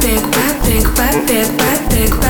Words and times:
Patec, 0.00 0.22
patec, 0.32 0.86
big 0.96 1.48
patec, 1.58 2.10
big. 2.16 2.29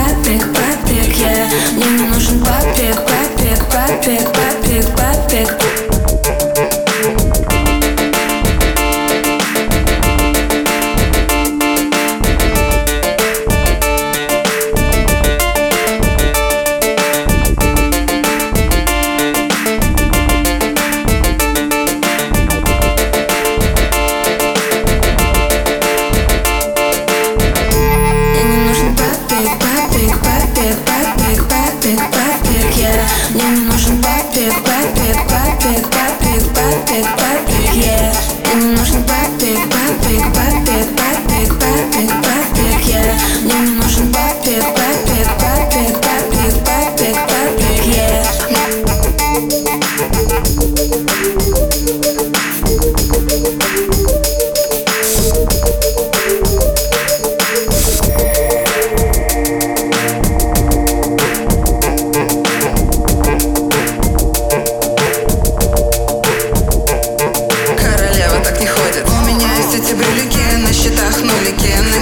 не 38.55 38.67
нужно 38.67 39.10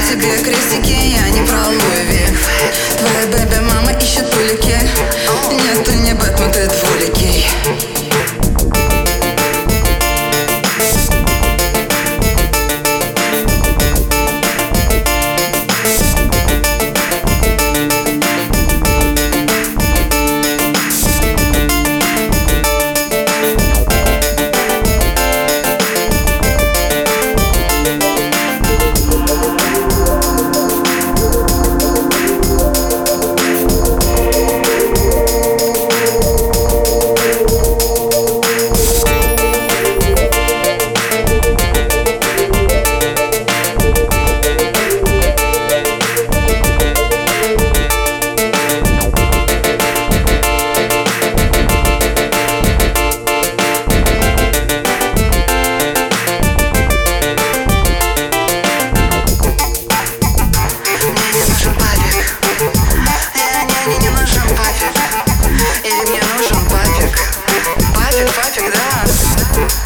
Тебе 0.09 0.39
крестики, 0.39 0.97
я 1.17 1.28
не 1.28 1.47
про 1.47 1.67
Луи 1.67 1.78
Твоя 2.97 3.27
бэби 3.27 3.61
мама 3.61 3.92
ищет 4.01 4.25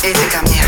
Es 0.04 0.20
de 0.20 0.26
cambiar. 0.26 0.66